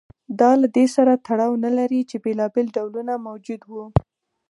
دا 0.39 0.51
له 0.61 0.67
دې 0.75 0.85
سره 0.95 1.21
تړاو 1.27 1.53
نه 1.65 1.71
لري 1.77 2.01
چې 2.09 2.15
بېلابېل 2.23 2.67
ډولونه 2.75 3.13
موجود 3.27 3.61
و 3.71 3.73